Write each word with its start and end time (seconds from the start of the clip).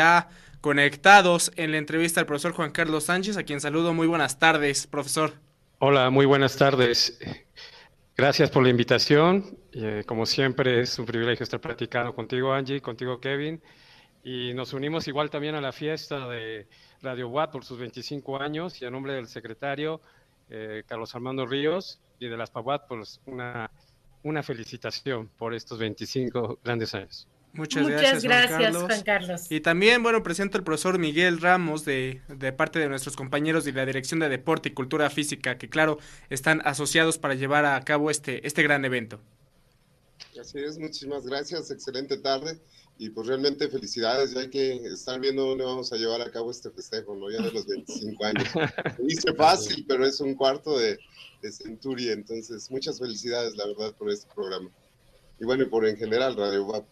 ya 0.00 0.30
conectados 0.62 1.52
en 1.56 1.72
la 1.72 1.76
entrevista 1.76 2.20
al 2.20 2.26
profesor 2.26 2.52
Juan 2.52 2.70
Carlos 2.70 3.04
Sánchez, 3.04 3.36
a 3.36 3.42
quien 3.42 3.60
saludo. 3.60 3.92
Muy 3.92 4.06
buenas 4.06 4.38
tardes, 4.38 4.86
profesor. 4.86 5.34
Hola, 5.78 6.08
muy 6.08 6.24
buenas 6.24 6.56
tardes. 6.56 7.18
Gracias 8.16 8.50
por 8.50 8.62
la 8.62 8.70
invitación. 8.70 9.58
Eh, 9.74 10.02
como 10.06 10.24
siempre, 10.24 10.80
es 10.80 10.98
un 10.98 11.04
privilegio 11.04 11.44
estar 11.44 11.60
platicando 11.60 12.14
contigo, 12.14 12.50
Angie, 12.50 12.80
contigo, 12.80 13.20
Kevin. 13.20 13.60
Y 14.24 14.54
nos 14.54 14.72
unimos 14.72 15.06
igual 15.06 15.28
también 15.28 15.54
a 15.54 15.60
la 15.60 15.72
fiesta 15.72 16.26
de 16.28 16.66
Radio 17.02 17.28
Watt 17.28 17.52
por 17.52 17.62
sus 17.62 17.78
25 17.78 18.40
años 18.40 18.80
y 18.80 18.86
a 18.86 18.90
nombre 18.90 19.12
del 19.12 19.26
secretario 19.26 20.00
eh, 20.48 20.82
Carlos 20.86 21.14
Armando 21.14 21.44
Ríos 21.44 22.00
y 22.18 22.28
de 22.28 22.38
las 22.38 22.50
PAWAT, 22.50 22.88
pues 22.88 23.20
una, 23.26 23.70
una 24.22 24.42
felicitación 24.42 25.28
por 25.36 25.52
estos 25.52 25.78
25 25.78 26.60
grandes 26.64 26.94
años. 26.94 27.28
Muchas, 27.52 27.86
gracias, 27.88 28.24
Juan, 28.76 29.02
Carlos. 29.02 29.46
Y 29.50 29.60
también, 29.60 30.02
bueno, 30.02 30.22
presento 30.22 30.56
al 30.56 30.64
profesor 30.64 30.98
Miguel 30.98 31.40
Ramos 31.40 31.84
de, 31.84 32.20
de, 32.28 32.52
parte 32.52 32.78
de 32.78 32.88
nuestros 32.88 33.16
compañeros 33.16 33.64
de 33.64 33.72
la 33.72 33.84
Dirección 33.84 34.20
de 34.20 34.28
Deporte 34.28 34.68
y 34.68 34.72
Cultura 34.72 35.10
Física, 35.10 35.58
que 35.58 35.68
claro, 35.68 35.98
están 36.28 36.62
asociados 36.64 37.18
para 37.18 37.34
llevar 37.34 37.64
a 37.66 37.80
cabo 37.82 38.10
este, 38.10 38.46
este 38.46 38.62
gran 38.62 38.84
evento. 38.84 39.20
Así 40.40 40.58
es, 40.58 40.78
muchísimas 40.78 41.26
gracias, 41.26 41.70
excelente 41.70 42.16
tarde 42.16 42.60
y 43.00 43.08
pues 43.08 43.28
realmente 43.28 43.66
felicidades, 43.70 44.32
ya 44.32 44.40
hay 44.40 44.50
que 44.50 44.74
estar 44.74 45.18
viendo 45.18 45.46
dónde 45.46 45.64
vamos 45.64 45.90
a 45.90 45.96
llevar 45.96 46.20
a 46.20 46.30
cabo 46.30 46.50
este 46.50 46.70
festejo, 46.70 47.16
¿no? 47.16 47.30
Ya 47.30 47.40
de 47.40 47.50
los 47.50 47.66
25 47.66 48.24
años. 48.26 48.44
Dice 48.98 49.32
fácil, 49.32 49.86
pero 49.88 50.04
es 50.04 50.20
un 50.20 50.34
cuarto 50.34 50.78
de, 50.78 50.98
de 51.40 51.50
Centuria, 51.50 52.12
entonces 52.12 52.70
muchas 52.70 52.98
felicidades, 52.98 53.56
la 53.56 53.66
verdad, 53.68 53.94
por 53.96 54.10
este 54.10 54.28
programa. 54.34 54.70
Y 55.40 55.46
bueno, 55.46 55.62
y 55.62 55.66
por 55.66 55.86
en 55.86 55.96
general 55.96 56.36
Radio 56.36 56.66
WAP. 56.66 56.84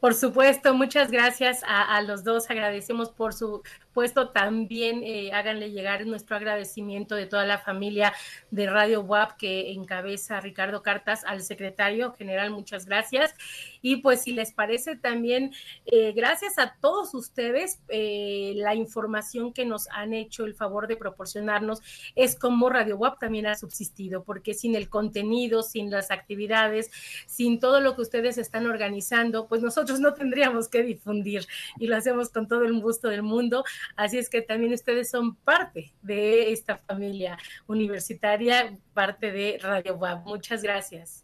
Por 0.00 0.12
supuesto, 0.12 0.74
muchas 0.74 1.10
gracias 1.10 1.62
a, 1.66 2.00
los 2.02 2.24
dos. 2.24 2.50
Agradecemos 2.50 3.10
por 3.10 3.32
su 3.32 3.62
puesto, 3.94 4.30
también 4.30 5.02
eh, 5.04 5.30
háganle 5.32 5.70
llegar 5.70 6.04
nuestro 6.06 6.36
agradecimiento 6.36 7.14
de 7.14 7.26
toda 7.26 7.46
la 7.46 7.58
familia 7.58 8.12
de 8.50 8.66
Radio 8.66 9.00
WAP 9.00 9.38
que 9.38 9.72
encabeza 9.72 10.40
Ricardo 10.40 10.82
Cartas 10.82 11.24
al 11.24 11.42
secretario 11.42 12.12
general, 12.12 12.50
muchas 12.50 12.84
gracias. 12.84 13.34
Y 13.80 13.96
pues 13.96 14.22
si 14.22 14.32
les 14.32 14.52
parece 14.52 14.96
también, 14.96 15.52
eh, 15.86 16.12
gracias 16.12 16.58
a 16.58 16.76
todos 16.80 17.14
ustedes, 17.14 17.80
eh, 17.88 18.52
la 18.56 18.74
información 18.74 19.52
que 19.52 19.64
nos 19.64 19.88
han 19.90 20.12
hecho 20.12 20.44
el 20.44 20.54
favor 20.54 20.88
de 20.88 20.96
proporcionarnos 20.96 21.80
es 22.14 22.36
como 22.36 22.68
Radio 22.68 22.96
WAP 22.96 23.18
también 23.18 23.46
ha 23.46 23.54
subsistido, 23.54 24.24
porque 24.24 24.54
sin 24.54 24.74
el 24.74 24.88
contenido, 24.88 25.62
sin 25.62 25.90
las 25.90 26.10
actividades, 26.10 26.90
sin 27.26 27.60
todo 27.60 27.80
lo 27.80 27.94
que 27.94 28.02
ustedes 28.02 28.38
están 28.38 28.66
organizando, 28.66 29.46
pues 29.46 29.62
nosotros 29.62 30.00
no 30.00 30.14
tendríamos 30.14 30.68
que 30.68 30.82
difundir 30.82 31.46
y 31.78 31.86
lo 31.86 31.96
hacemos 31.96 32.30
con 32.30 32.48
todo 32.48 32.64
el 32.64 32.80
gusto 32.80 33.08
del 33.08 33.22
mundo. 33.22 33.64
Así 33.96 34.18
es 34.18 34.28
que 34.28 34.42
también 34.42 34.72
ustedes 34.72 35.10
son 35.10 35.36
parte 35.36 35.92
de 36.02 36.52
esta 36.52 36.76
familia 36.76 37.38
universitaria, 37.66 38.76
parte 38.92 39.32
de 39.32 39.58
Radio 39.60 39.96
WAP. 39.96 40.26
Muchas 40.26 40.62
gracias. 40.62 41.23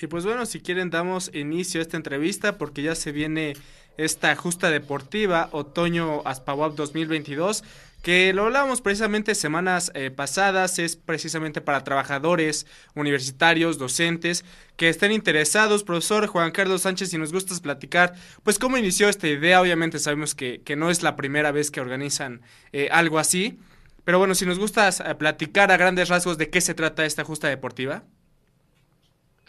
Y 0.00 0.06
pues 0.06 0.24
bueno, 0.24 0.46
si 0.46 0.60
quieren 0.60 0.90
damos 0.90 1.30
inicio 1.34 1.80
a 1.80 1.82
esta 1.82 1.96
entrevista 1.96 2.56
porque 2.56 2.82
ya 2.82 2.94
se 2.94 3.12
viene 3.12 3.54
esta 3.98 4.34
justa 4.34 4.70
deportiva 4.70 5.50
otoño 5.52 6.22
Aspawap 6.24 6.74
2022 6.74 7.62
que 8.02 8.32
lo 8.32 8.46
hablábamos 8.46 8.80
precisamente 8.80 9.34
semanas 9.34 9.92
eh, 9.94 10.10
pasadas, 10.10 10.78
es 10.78 10.96
precisamente 10.96 11.60
para 11.60 11.84
trabajadores, 11.84 12.66
universitarios, 12.94 13.76
docentes, 13.76 14.44
que 14.76 14.88
estén 14.88 15.12
interesados. 15.12 15.84
Profesor 15.84 16.26
Juan 16.26 16.50
Carlos 16.50 16.82
Sánchez, 16.82 17.10
si 17.10 17.18
nos 17.18 17.30
gustas 17.30 17.60
platicar, 17.60 18.14
pues 18.42 18.58
cómo 18.58 18.78
inició 18.78 19.10
esta 19.10 19.28
idea, 19.28 19.60
obviamente 19.60 19.98
sabemos 19.98 20.34
que, 20.34 20.62
que 20.62 20.76
no 20.76 20.90
es 20.90 21.02
la 21.02 21.14
primera 21.14 21.52
vez 21.52 21.70
que 21.70 21.82
organizan 21.82 22.40
eh, 22.72 22.88
algo 22.90 23.18
así, 23.18 23.58
pero 24.04 24.18
bueno, 24.18 24.34
si 24.34 24.46
nos 24.46 24.58
gustas 24.58 25.00
eh, 25.00 25.14
platicar 25.16 25.70
a 25.70 25.76
grandes 25.76 26.08
rasgos 26.08 26.38
de 26.38 26.48
qué 26.48 26.62
se 26.62 26.72
trata 26.72 27.04
esta 27.04 27.24
justa 27.24 27.48
deportiva. 27.48 28.04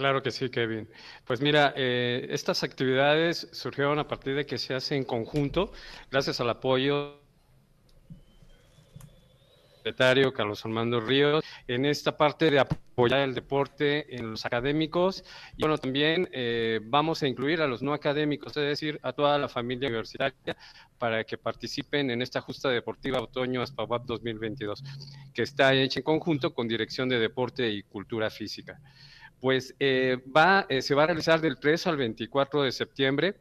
Claro 0.02 0.24
que 0.24 0.32
sí, 0.32 0.50
Kevin. 0.50 0.90
Pues 1.26 1.42
mira, 1.42 1.76
estas 1.78 2.64
actividades 2.64 3.48
surgieron 3.52 4.00
a 4.00 4.08
partir 4.08 4.34
de 4.36 4.48
que 4.48 4.58
se 4.58 4.74
hacen 4.74 4.98
en 4.98 5.04
conjunto, 5.04 5.72
gracias 6.10 6.42
al 6.42 6.50
apoyo 6.50 7.22
secretario 9.78 10.34
Carlos 10.34 10.66
Armando 10.66 11.00
Ríos 11.00 11.44
en 11.68 11.86
esta 11.86 12.18
parte 12.18 12.50
de 12.50 12.60
apoyar 12.60 13.22
el 13.22 13.34
deporte 13.34 14.16
en 14.16 14.32
los 14.32 14.46
académicos 14.46 15.24
y 15.58 15.62
bueno 15.62 15.78
también 15.80 16.30
eh, 16.32 16.80
vamos 16.84 17.24
a 17.24 17.28
incluir 17.28 17.62
a 17.62 17.68
los 17.68 17.82
no 17.82 17.92
académicos 17.94 18.56
es 18.58 18.64
decir 18.64 19.00
a 19.02 19.12
toda 19.12 19.40
la 19.40 19.50
familia 19.50 19.90
universitaria 19.90 20.56
para 21.00 21.24
que 21.24 21.36
participen 21.40 22.12
en 22.12 22.22
esta 22.22 22.42
justa 22.42 22.70
deportiva 22.70 23.20
otoño 23.20 23.64
ASPAWAP 23.64 24.06
2022 24.06 24.84
que 25.34 25.42
está 25.42 25.74
hecha 25.74 26.00
en 26.00 26.04
conjunto 26.04 26.54
con 26.54 26.68
Dirección 26.68 27.10
de 27.10 27.18
Deporte 27.18 27.68
y 27.68 27.82
Cultura 27.82 28.30
Física 28.30 28.80
pues 29.42 29.76
eh, 29.80 30.18
va 30.36 30.66
eh, 30.70 30.82
se 30.82 30.96
va 30.96 31.04
a 31.04 31.08
realizar 31.08 31.42
del 31.42 31.60
3 31.60 31.88
al 31.88 31.98
24 31.98 32.62
de 32.64 32.72
septiembre 32.72 33.36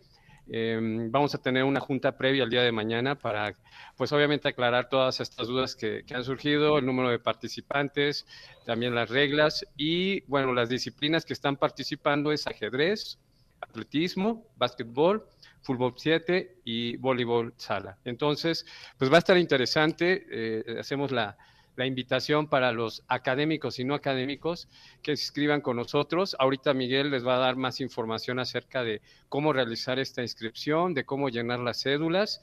Em, 0.52 1.12
vamos 1.12 1.32
a 1.36 1.38
tener 1.38 1.62
una 1.62 1.78
junta 1.78 2.16
previa 2.16 2.42
el 2.42 2.50
día 2.50 2.62
de 2.62 2.72
mañana 2.72 3.14
para, 3.14 3.54
pues 3.96 4.10
obviamente, 4.10 4.48
aclarar 4.48 4.88
todas 4.88 5.20
estas 5.20 5.46
dudas 5.46 5.76
que, 5.76 6.04
han 6.12 6.24
surgido, 6.24 6.78
el 6.78 6.86
número 6.86 7.08
de 7.08 7.20
participantes, 7.20 8.26
también 8.66 8.92
las 8.92 9.08
reglas 9.10 9.64
y, 9.76 10.22
bueno, 10.22 10.52
las 10.52 10.68
disciplinas 10.68 11.24
que 11.24 11.34
están 11.34 11.56
participando 11.56 12.32
es 12.32 12.48
ajedrez, 12.48 13.20
atletismo, 13.60 14.44
básquetbol, 14.56 15.24
fútbol 15.62 15.94
7 15.96 16.56
y 16.64 16.96
voleibol 16.96 17.54
sala. 17.56 17.98
Entonces, 18.04 18.66
pues 18.98 19.08
va 19.08 19.16
a 19.16 19.18
estar 19.18 19.38
interesante, 19.38 20.26
eh, 20.32 20.78
hacemos 20.80 21.12
la, 21.12 21.38
la 21.80 21.86
invitación 21.86 22.46
para 22.46 22.72
los 22.72 23.02
académicos 23.08 23.78
y 23.78 23.84
no 23.84 23.94
académicos 23.94 24.68
que 25.00 25.16
se 25.16 25.22
inscriban 25.22 25.62
con 25.62 25.76
nosotros. 25.76 26.36
Ahorita 26.38 26.74
Miguel 26.74 27.10
les 27.10 27.26
va 27.26 27.36
a 27.36 27.38
dar 27.38 27.56
más 27.56 27.80
información 27.80 28.38
acerca 28.38 28.84
de 28.84 29.00
cómo 29.30 29.54
realizar 29.54 29.98
esta 29.98 30.20
inscripción, 30.20 30.92
de 30.92 31.06
cómo 31.06 31.30
llenar 31.30 31.58
las 31.58 31.82
cédulas. 31.82 32.42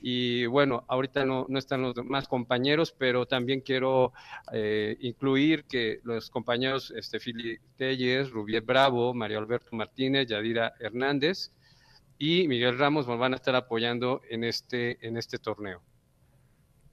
Y 0.00 0.46
bueno, 0.46 0.84
ahorita 0.88 1.26
no, 1.26 1.44
no 1.50 1.58
están 1.58 1.82
los 1.82 1.94
demás 1.94 2.28
compañeros, 2.28 2.94
pero 2.96 3.26
también 3.26 3.60
quiero 3.60 4.14
eh, 4.54 4.96
incluir 5.00 5.64
que 5.64 6.00
los 6.04 6.30
compañeros 6.30 6.90
este, 6.96 7.20
Fili 7.20 7.58
Telles, 7.76 8.30
Rubier 8.30 8.62
Bravo, 8.62 9.12
Mario 9.12 9.40
Alberto 9.40 9.76
Martínez, 9.76 10.28
Yadira 10.28 10.72
Hernández 10.80 11.52
y 12.16 12.48
Miguel 12.48 12.78
Ramos 12.78 13.06
nos 13.06 13.18
van 13.18 13.34
a 13.34 13.36
estar 13.36 13.54
apoyando 13.54 14.22
en 14.30 14.44
este, 14.44 14.96
en 15.06 15.18
este 15.18 15.36
torneo. 15.36 15.82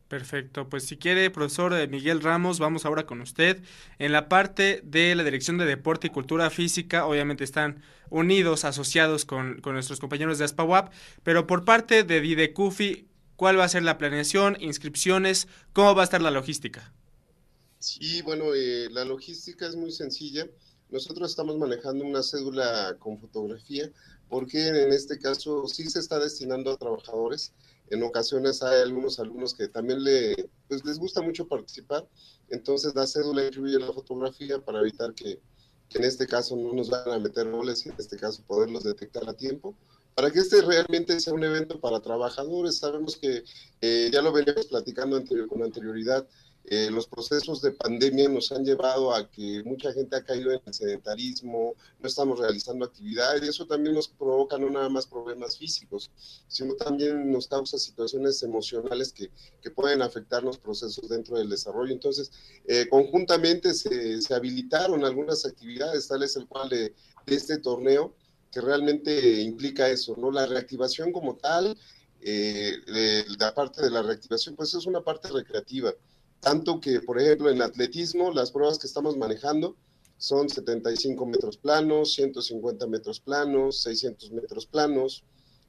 Perfecto, 0.08 0.70
pues 0.70 0.86
si 0.86 0.98
quiere, 0.98 1.32
profesor 1.32 1.74
eh, 1.74 1.88
Miguel 1.88 2.22
Ramos, 2.22 2.60
vamos 2.60 2.86
ahora 2.86 3.08
con 3.08 3.22
usted. 3.22 3.64
En 3.98 4.12
la 4.12 4.30
parte 4.30 4.82
de 4.84 5.16
la 5.16 5.24
Dirección 5.24 5.58
de 5.58 5.66
Deporte 5.66 6.08
y 6.08 6.10
Cultura 6.12 6.52
Física, 6.52 7.08
obviamente 7.08 7.44
están 7.44 7.82
unidos, 8.12 8.66
asociados 8.66 9.26
con, 9.26 9.62
nuestros 9.64 10.00
compañeros 10.00 10.38
de 10.38 10.46
ASPAWAP, 10.46 10.94
pero 11.24 11.48
por 11.48 11.66
parte 11.66 12.04
de 12.04 12.22
Didecufi, 12.22 13.08
¿cuál 13.36 13.58
va 13.58 13.64
a 13.64 13.70
ser 13.70 13.82
la 13.82 13.98
planeación, 13.98 14.58
inscripciones, 14.60 15.48
cómo 15.74 15.96
va 15.96 16.02
a 16.02 16.06
estar 16.06 16.22
la 16.22 16.30
logística? 16.30 16.94
Sí, 17.80 18.22
bueno, 18.22 18.54
eh, 18.54 18.88
la 18.92 19.06
logística 19.06 19.68
es 19.68 19.76
muy 19.76 19.92
sencilla. 19.92 20.48
Nosotros 20.92 21.32
estamos 21.32 21.58
manejando 21.58 22.06
una 22.06 22.22
cédula 22.22 22.96
con 23.00 23.18
fotografía, 23.18 23.90
porque 24.30 24.68
en 24.68 24.94
este 24.94 25.18
caso 25.18 25.68
sí 25.68 25.90
se 25.90 26.00
está 26.00 26.20
destinando 26.20 26.72
a 26.72 26.78
trabajadores 26.78 27.54
en 27.90 28.04
ocasiones 28.04 28.64
hay 28.64 28.82
algunos 28.82 29.20
alumnos 29.20 29.54
que 29.54 29.68
también 29.68 30.04
le, 30.04 30.50
pues 30.68 30.84
les 30.86 30.98
gusta 30.98 31.22
mucho 31.22 31.48
participar, 31.48 32.08
entonces 32.50 32.96
la 32.96 33.08
cédula 33.08 33.46
incluye 33.46 33.80
la 33.80 33.92
fotografía 33.92 34.60
para 34.60 34.80
evitar 34.82 35.14
que, 35.14 35.40
en 35.94 36.04
este 36.04 36.28
caso 36.28 36.56
no 36.56 36.74
nos 36.74 36.90
van 36.90 37.10
a 37.10 37.20
meter 37.20 37.50
goles 37.50 37.86
y 37.86 37.90
en 37.90 37.96
este 37.98 38.18
caso 38.18 38.44
poderlos 38.46 38.84
detectar 38.84 39.30
a 39.30 39.34
tiempo. 39.34 39.76
Para 40.14 40.32
que 40.32 40.40
este 40.40 40.62
realmente 40.62 41.20
sea 41.20 41.34
un 41.34 41.44
evento 41.44 41.80
para 41.80 42.02
trabajadores, 42.02 42.78
sabemos 42.78 43.18
que 43.18 43.44
eh, 43.82 44.10
ya 44.12 44.22
lo 44.22 44.34
veníamos 44.34 44.66
platicando 44.68 45.22
con 45.48 45.64
anterioridad, 45.64 46.28
eh, 46.68 46.90
los 46.90 47.06
procesos 47.06 47.62
de 47.62 47.72
pandemia 47.72 48.28
nos 48.28 48.52
han 48.52 48.66
llevado 48.66 49.14
a 49.14 49.30
que 49.30 49.62
mucha 49.64 49.94
gente 49.94 50.16
ha 50.16 50.24
caído 50.24 50.52
en 50.52 50.60
el 50.66 50.74
sedentarismo, 50.74 51.76
no 52.00 52.08
estamos 52.08 52.40
realizando 52.40 52.86
actividades 52.86 53.44
y 53.44 53.50
eso 53.50 53.68
también 53.68 53.94
nos 53.94 54.08
provoca 54.08 54.58
no 54.58 54.72
nada 54.72 54.90
más 54.90 55.06
problemas 55.06 55.58
físicos, 55.58 56.10
sino 56.48 56.74
también 56.74 57.32
nos 57.32 57.48
causa 57.48 57.78
situaciones 57.78 58.42
emocionales 58.42 59.14
que, 59.14 59.30
que 59.62 59.70
pueden 59.70 60.02
afectar 60.02 60.44
los 60.44 60.58
procesos 60.58 61.08
dentro 61.08 61.38
del 61.38 61.50
desarrollo. 61.50 61.94
Entonces, 61.94 62.32
eh, 62.68 62.88
conjuntamente 62.90 63.76
se, 63.76 64.20
se, 64.22 64.34
habilitaron 64.34 65.06
algunas 65.06 65.46
actividades, 65.46 66.08
tales 66.08 66.36
el 66.36 66.48
cual 66.48 66.70
de, 66.70 66.96
de, 67.28 67.36
este 67.36 67.60
torneo, 67.60 68.16
que 68.52 68.62
realmente 68.62 69.42
implica 69.42 69.88
eso, 69.90 70.16
¿no? 70.18 70.32
La 70.32 70.48
reactivación 70.48 71.12
como 71.12 71.36
tal, 71.36 71.78
eh, 72.22 72.74
la 73.38 73.54
parte 73.54 73.84
de 73.84 73.92
la 73.92 74.02
reactivación, 74.02 74.56
pues 74.56 74.74
es 74.74 74.88
una 74.88 75.02
parte 75.02 75.28
recreativa 75.28 75.94
tanto 76.46 76.80
que, 76.80 77.02
por 77.02 77.20
ejemplo, 77.20 77.50
en 77.50 77.60
atletismo, 77.64 78.32
las 78.32 78.52
pruebas 78.52 78.78
que 78.78 78.86
estamos 78.86 79.18
manejando 79.18 79.76
son 80.20 80.48
75 80.48 81.26
metros 81.26 81.58
planos, 81.58 82.14
150 82.14 82.86
metros 82.86 83.20
planos, 83.20 83.82
600 83.82 84.30
metros 84.30 84.68
planos, 84.68 85.24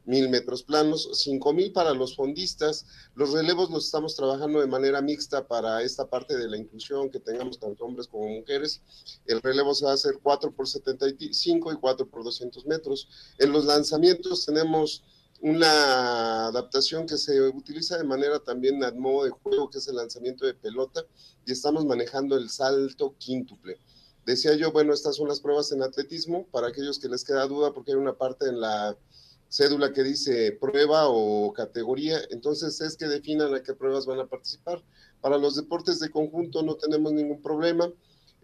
mil 0.05 0.29
metros 0.29 0.63
planos, 0.63 1.09
cinco 1.15 1.55
mil 1.55 1.73
para 1.73 1.95
los 1.95 2.15
fondistas. 2.15 2.85
Los 3.15 3.33
relevos 3.33 3.71
los 3.71 3.87
estamos 3.87 4.17
trabajando 4.17 4.61
de 4.61 4.67
manera 4.67 5.01
mixta 5.01 5.49
para 5.49 5.81
esta 5.81 6.11
parte 6.11 6.37
de 6.37 6.47
la 6.47 6.59
inclusión, 6.59 7.09
que 7.09 7.21
tengamos 7.21 7.59
tanto 7.59 7.83
hombres 7.87 8.07
como 8.07 8.29
mujeres. 8.29 8.83
El 9.25 9.41
relevo 9.41 9.75
se 9.75 9.87
va 9.87 9.93
a 9.93 9.95
hacer 9.95 10.19
4 10.23 10.53
por 10.53 10.69
75 10.69 11.73
y 11.73 11.77
4 11.77 12.07
por 12.07 12.23
200 12.23 12.67
metros. 12.67 13.09
En 13.39 13.51
los 13.51 13.65
lanzamientos 13.65 14.45
tenemos 14.45 15.03
una 15.41 16.47
adaptación 16.47 17.07
que 17.07 17.19
se 17.19 17.41
utiliza 17.41 17.99
de 17.99 18.05
manera 18.05 18.41
también 18.41 18.83
a 18.85 18.93
modo 18.93 19.25
de 19.25 19.31
juego, 19.31 19.71
que 19.71 19.79
es 19.79 19.89
el 19.89 19.97
lanzamiento 19.97 20.47
de 20.47 20.55
pelota, 20.55 21.05
y 21.45 21.53
estamos 21.53 21.85
manejando 21.85 22.37
el 22.37 22.49
salto 22.51 23.15
quíntuple. 23.19 23.79
Decía 24.25 24.55
yo, 24.55 24.73
bueno, 24.73 24.93
estas 24.93 25.17
son 25.17 25.29
las 25.29 25.41
pruebas 25.41 25.71
en 25.73 25.83
atletismo, 25.83 26.47
para 26.47 26.69
aquellos 26.69 26.99
que 26.99 27.09
les 27.09 27.25
queda 27.25 27.47
duda, 27.47 27.73
porque 27.73 27.93
hay 27.93 27.97
una 27.97 28.17
parte 28.17 28.49
en 28.49 28.61
la 28.61 28.97
cédula 29.49 29.93
que 29.93 30.03
dice 30.03 30.53
prueba 30.61 31.09
o 31.09 31.53
categoría, 31.53 32.19
entonces 32.31 32.81
es 32.81 32.97
que 32.97 33.07
definan 33.07 33.55
a 33.55 33.63
qué 33.63 33.75
pruebas 33.75 34.07
van 34.07 34.21
a 34.21 34.27
participar. 34.27 34.83
Para 35.21 35.39
los 35.39 35.57
deportes 35.57 36.01
de 36.01 36.11
conjunto 36.11 36.63
no 36.63 36.75
tenemos 36.75 37.13
ningún 37.13 37.41
problema, 37.41 37.91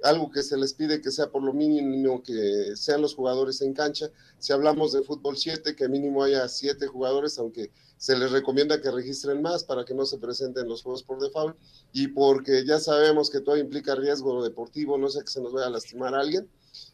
algo 0.05 0.31
que 0.31 0.43
se 0.43 0.57
les 0.57 0.75
pide 0.75 1.01
que 1.01 1.11
sea 1.11 1.31
por 1.31 1.43
lo 1.43 1.53
mínimo 1.53 2.23
que 2.23 2.77
sean 2.77 3.03
los 3.03 3.15
jugadores 3.15 3.61
en 3.63 3.75
cancha. 3.75 4.11
Si 4.39 4.53
hablamos 4.53 4.93
de 4.93 5.03
fútbol 5.03 5.37
7, 5.37 5.77
que 5.77 5.89
mínimo 5.89 6.23
haya 6.23 6.49
7 6.49 6.87
jugadores, 6.87 7.39
aunque 7.39 7.71
se 7.97 8.17
les 8.17 8.33
recomienda 8.33 8.81
que 8.81 8.91
registren 8.91 9.43
más 9.43 9.63
para 9.63 9.85
que 9.85 9.95
no 9.95 10.05
se 10.07 10.19
presenten 10.19 10.69
los 10.69 10.83
juegos 10.83 11.05
por 11.05 11.21
default 11.21 11.57
y 11.93 12.09
porque 12.09 12.65
ya 12.67 12.81
sabemos 12.81 13.31
que 13.31 13.41
todo 13.41 13.57
implica 13.57 13.95
riesgo 13.95 14.43
deportivo, 14.43 14.99
no 14.99 15.09
sé 15.09 15.21
que 15.21 15.31
se 15.31 15.41
nos 15.41 15.53
vaya 15.53 15.69
a 15.69 15.71
lastimar 15.71 16.15
a 16.15 16.21
alguien 16.21 16.49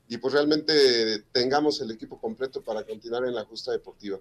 y 0.06 0.19
pues 0.19 0.34
realmente 0.34 1.20
tengamos 1.32 1.81
el 1.81 1.90
equipo 1.90 2.20
completo 2.20 2.62
para 2.62 2.84
continuar 2.84 3.25
en 3.25 3.34
la 3.34 3.44
justa 3.44 3.72
deportiva. 3.72 4.20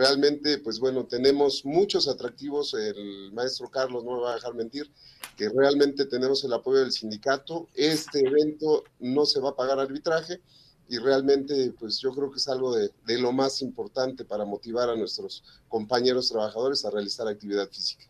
Realmente, 0.00 0.56
pues 0.56 0.80
bueno, 0.80 1.04
tenemos 1.04 1.62
muchos 1.66 2.08
atractivos, 2.08 2.72
el 2.72 3.32
maestro 3.34 3.68
Carlos 3.68 4.02
no 4.02 4.16
me 4.16 4.22
va 4.22 4.30
a 4.30 4.34
dejar 4.36 4.54
mentir, 4.54 4.90
que 5.36 5.50
realmente 5.50 6.06
tenemos 6.06 6.42
el 6.42 6.54
apoyo 6.54 6.78
del 6.78 6.90
sindicato, 6.90 7.68
este 7.74 8.20
evento 8.20 8.84
no 8.98 9.26
se 9.26 9.40
va 9.40 9.50
a 9.50 9.54
pagar 9.54 9.78
arbitraje 9.78 10.40
y 10.88 10.96
realmente 10.96 11.74
pues 11.78 11.98
yo 11.98 12.14
creo 12.14 12.30
que 12.30 12.38
es 12.38 12.48
algo 12.48 12.74
de, 12.74 12.90
de 13.04 13.18
lo 13.18 13.32
más 13.32 13.60
importante 13.60 14.24
para 14.24 14.46
motivar 14.46 14.88
a 14.88 14.96
nuestros 14.96 15.44
compañeros 15.68 16.30
trabajadores 16.30 16.82
a 16.86 16.90
realizar 16.90 17.28
actividad 17.28 17.68
física. 17.68 18.09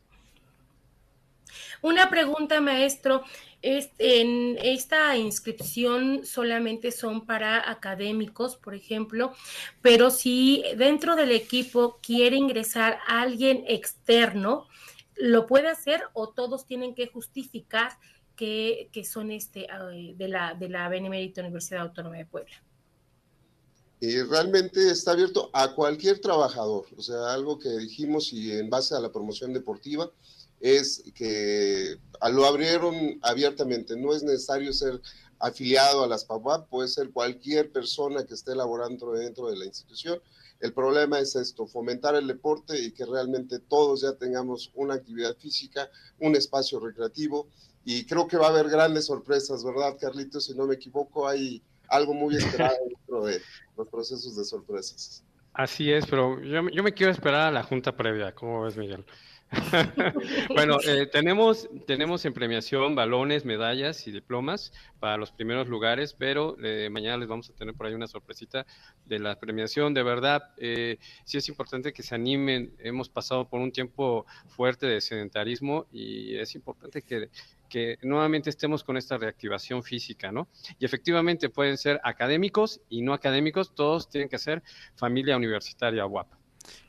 Una 1.82 2.10
pregunta, 2.10 2.60
maestro. 2.60 3.22
en 3.62 4.56
esta 4.62 5.16
inscripción 5.16 6.24
solamente 6.24 6.92
son 6.92 7.26
para 7.26 7.70
académicos, 7.70 8.56
por 8.56 8.74
ejemplo, 8.74 9.34
pero 9.82 10.10
si 10.10 10.62
dentro 10.76 11.14
del 11.14 11.30
equipo 11.30 11.98
quiere 12.02 12.36
ingresar 12.36 12.98
alguien 13.06 13.64
externo, 13.68 14.66
¿lo 15.16 15.46
puede 15.46 15.68
hacer 15.68 16.02
o 16.14 16.30
todos 16.30 16.66
tienen 16.66 16.94
que 16.94 17.08
justificar 17.08 17.92
que, 18.36 18.90
son 19.04 19.30
este, 19.30 19.66
de, 20.16 20.28
la, 20.28 20.54
de 20.54 20.68
la 20.70 20.88
Benemérita 20.88 21.42
Universidad 21.42 21.82
Autónoma 21.82 22.16
de 22.16 22.24
Puebla? 22.24 22.56
Y 24.00 24.22
realmente 24.22 24.90
está 24.90 25.10
abierto 25.10 25.50
a 25.52 25.74
cualquier 25.74 26.20
trabajador, 26.20 26.86
o 26.96 27.02
sea, 27.02 27.34
algo 27.34 27.58
que 27.58 27.68
dijimos 27.68 28.32
y 28.32 28.52
en 28.52 28.70
base 28.70 28.94
a 28.94 29.00
la 29.00 29.12
promoción 29.12 29.52
deportiva, 29.52 30.10
es 30.60 31.02
que 31.14 31.98
lo 32.30 32.44
abrieron 32.46 33.18
abiertamente, 33.22 33.96
no 33.96 34.14
es 34.14 34.22
necesario 34.22 34.72
ser 34.72 35.00
afiliado 35.38 36.04
a 36.04 36.06
las 36.06 36.24
PAUAP, 36.24 36.68
puede 36.68 36.88
ser 36.88 37.10
cualquier 37.10 37.72
persona 37.72 38.24
que 38.24 38.34
esté 38.34 38.54
laborando 38.54 39.12
dentro 39.12 39.48
de 39.48 39.56
la 39.56 39.64
institución. 39.64 40.20
El 40.60 40.74
problema 40.74 41.18
es 41.18 41.34
esto, 41.36 41.66
fomentar 41.66 42.14
el 42.14 42.26
deporte 42.26 42.78
y 42.78 42.92
que 42.92 43.06
realmente 43.06 43.58
todos 43.58 44.02
ya 44.02 44.12
tengamos 44.12 44.70
una 44.74 44.94
actividad 44.94 45.34
física, 45.36 45.90
un 46.18 46.36
espacio 46.36 46.78
recreativo 46.78 47.48
y 47.84 48.04
creo 48.04 48.28
que 48.28 48.36
va 48.36 48.48
a 48.48 48.50
haber 48.50 48.68
grandes 48.68 49.06
sorpresas, 49.06 49.64
¿verdad, 49.64 49.96
Carlitos? 49.98 50.44
Si 50.44 50.54
no 50.54 50.66
me 50.66 50.74
equivoco, 50.74 51.26
hay 51.26 51.62
algo 51.88 52.12
muy 52.12 52.36
esperado 52.36 52.76
dentro 52.88 53.24
de 53.24 53.40
los 53.78 53.88
procesos 53.88 54.36
de 54.36 54.44
sorpresas. 54.44 55.24
Así 55.54 55.90
es, 55.90 56.04
pero 56.06 56.40
yo, 56.42 56.68
yo 56.68 56.82
me 56.82 56.92
quiero 56.92 57.10
esperar 57.10 57.48
a 57.48 57.50
la 57.50 57.62
junta 57.62 57.96
previa, 57.96 58.34
¿cómo 58.34 58.62
ves, 58.62 58.76
Miguel? 58.76 59.04
bueno, 60.54 60.78
eh, 60.86 61.06
tenemos, 61.06 61.68
tenemos 61.86 62.24
en 62.24 62.32
premiación 62.32 62.94
balones, 62.94 63.44
medallas 63.44 64.06
y 64.06 64.12
diplomas 64.12 64.72
para 65.00 65.16
los 65.16 65.32
primeros 65.32 65.68
lugares, 65.68 66.14
pero 66.14 66.56
eh, 66.62 66.88
mañana 66.90 67.16
les 67.16 67.28
vamos 67.28 67.50
a 67.50 67.54
tener 67.54 67.74
por 67.74 67.86
ahí 67.86 67.94
una 67.94 68.06
sorpresita 68.06 68.64
de 69.06 69.18
la 69.18 69.40
premiación. 69.40 69.92
De 69.92 70.04
verdad, 70.04 70.52
eh, 70.56 70.98
sí 71.24 71.38
es 71.38 71.48
importante 71.48 71.92
que 71.92 72.04
se 72.04 72.14
animen. 72.14 72.74
Hemos 72.78 73.08
pasado 73.08 73.48
por 73.48 73.60
un 73.60 73.72
tiempo 73.72 74.24
fuerte 74.46 74.86
de 74.86 75.00
sedentarismo 75.00 75.86
y 75.90 76.36
es 76.36 76.54
importante 76.54 77.02
que, 77.02 77.28
que 77.68 77.98
nuevamente 78.02 78.50
estemos 78.50 78.84
con 78.84 78.96
esta 78.96 79.18
reactivación 79.18 79.82
física, 79.82 80.30
¿no? 80.30 80.48
Y 80.78 80.84
efectivamente 80.84 81.48
pueden 81.48 81.76
ser 81.76 82.00
académicos 82.04 82.80
y 82.88 83.02
no 83.02 83.12
académicos, 83.14 83.74
todos 83.74 84.08
tienen 84.08 84.28
que 84.28 84.38
ser 84.38 84.62
familia 84.94 85.36
universitaria 85.36 86.04
guapa. 86.04 86.39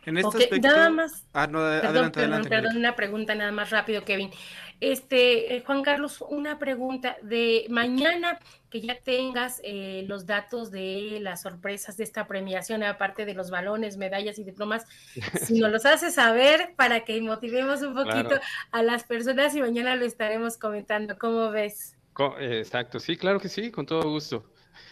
En 0.06 0.18
este 0.18 0.44
aspecto... 0.44 0.68
Nada 0.68 0.90
más. 0.90 1.26
Ah, 1.34 1.48
no, 1.48 1.60
perdón, 1.60 2.12
perdón, 2.12 2.44
perdón, 2.46 2.78
una 2.78 2.96
pregunta 2.96 3.36
nada 3.36 3.52
más 3.52 3.70
rápido, 3.70 4.04
Kevin. 4.04 4.32
Este, 4.80 5.56
eh, 5.56 5.64
Juan 5.64 5.84
Carlos, 5.84 6.24
una 6.28 6.58
pregunta 6.58 7.16
de 7.22 7.68
mañana 7.70 8.40
que 8.72 8.82
ya 8.82 8.98
tengas 9.00 9.62
eh, 9.64 10.06
los 10.08 10.26
datos 10.26 10.72
de 10.72 11.20
las 11.22 11.44
sorpresas 11.44 11.98
de 11.98 12.04
esta 12.04 12.26
premiación, 12.26 12.82
aparte 12.82 13.26
de 13.26 13.36
los 13.36 13.52
balones, 13.52 13.98
medallas 13.98 14.40
y 14.40 14.44
diplomas, 14.44 14.88
si 15.42 15.60
nos 15.60 15.72
los 15.72 15.86
haces 15.86 16.16
saber 16.16 16.74
para 16.76 17.02
que 17.02 17.22
motivemos 17.22 17.84
un 17.84 17.94
poquito 17.94 18.40
a 18.72 18.82
las 18.82 19.04
personas 19.04 19.56
y 19.56 19.62
mañana 19.62 19.96
lo 19.96 20.06
estaremos 20.06 20.58
comentando. 20.58 21.20
¿Cómo 21.20 21.52
ves? 21.52 21.96
Exacto, 22.40 23.00
sí, 23.00 23.18
claro 23.18 23.40
que 23.40 23.50
sí, 23.50 23.70
con 23.70 23.86
todo 23.86 24.10
gusto. 24.10 24.46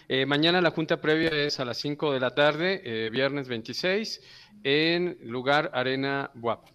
Eh, 0.07 0.25
mañana 0.25 0.61
la 0.61 0.71
junta 0.71 1.01
previa 1.01 1.29
es 1.29 1.59
a 1.59 1.65
las 1.65 1.77
5 1.77 2.13
de 2.13 2.19
la 2.19 2.35
tarde, 2.35 2.81
eh, 2.83 3.09
viernes 3.09 3.47
26, 3.47 4.21
en 4.63 5.17
lugar 5.21 5.71
Arena 5.73 6.31
WAP. 6.35 6.67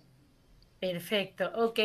Perfecto, 0.80 1.50
ok. 1.54 1.80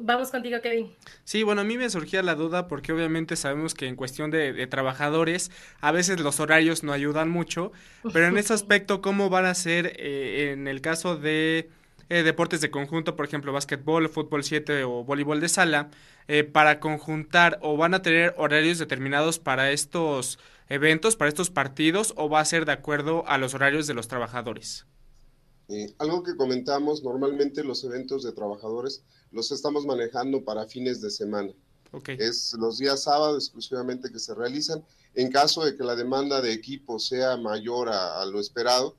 Vamos 0.00 0.30
contigo, 0.30 0.60
Kevin. 0.60 0.94
Sí, 1.24 1.42
bueno, 1.42 1.62
a 1.62 1.64
mí 1.64 1.78
me 1.78 1.88
surgía 1.88 2.22
la 2.22 2.34
duda 2.34 2.68
porque 2.68 2.92
obviamente 2.92 3.36
sabemos 3.36 3.74
que 3.74 3.86
en 3.86 3.96
cuestión 3.96 4.30
de, 4.30 4.66
trabajadores 4.66 5.50
a 5.80 5.92
veces 5.92 6.20
los 6.20 6.40
horarios 6.40 6.82
no 6.82 6.92
ayudan 6.92 7.30
mucho, 7.30 7.72
pero 8.12 8.26
en 8.26 8.36
ese 8.38 8.52
aspecto, 8.52 9.00
¿cómo 9.00 9.30
van 9.30 9.46
a 9.46 9.54
ser 9.54 9.96
eh, 9.98 10.50
en 10.52 10.68
el 10.68 10.82
caso 10.82 11.16
de 11.16 11.70
deportes 12.08 12.60
de 12.60 12.70
conjunto, 12.70 13.16
por 13.16 13.26
ejemplo, 13.26 13.52
básquetbol, 13.52 14.08
fútbol 14.08 14.44
7 14.44 14.84
o 14.84 15.04
voleibol 15.04 15.40
de 15.40 15.48
sala, 15.48 15.88
para 16.52 16.80
conjuntar 16.80 17.58
o 17.60 17.76
van 17.76 17.94
a 17.94 18.02
tener 18.02 18.34
horarios 18.38 18.78
determinados 18.78 19.38
para 19.38 19.70
estos 19.72 20.38
eventos, 20.68 21.16
para 21.16 21.28
estos 21.28 21.50
partidos, 21.50 22.14
o 22.16 22.28
va 22.28 22.40
a 22.40 22.44
ser 22.44 22.64
de 22.64 22.72
acuerdo 22.72 23.24
a 23.26 23.38
los 23.38 23.54
horarios 23.54 23.86
de 23.86 23.94
los 23.94 24.08
trabajadores? 24.08 24.86
Eh, 25.68 25.94
algo 25.98 26.22
que 26.22 26.36
comentamos, 26.36 27.02
normalmente 27.02 27.64
los 27.64 27.84
eventos 27.84 28.22
de 28.22 28.32
trabajadores 28.32 29.02
los 29.30 29.50
estamos 29.50 29.86
manejando 29.86 30.44
para 30.44 30.66
fines 30.66 31.00
de 31.00 31.10
semana. 31.10 31.52
Es 32.18 32.54
los 32.58 32.78
días 32.78 33.04
sábados 33.04 33.44
exclusivamente 33.44 34.10
que 34.10 34.18
se 34.18 34.34
realizan. 34.34 34.84
En 35.14 35.30
caso 35.30 35.64
de 35.64 35.76
que 35.76 35.84
la 35.84 35.94
demanda 35.94 36.40
de 36.40 36.52
equipo 36.52 36.98
sea 36.98 37.36
mayor 37.36 37.88
a, 37.88 38.24
lo 38.26 38.40
esperado, 38.40 38.96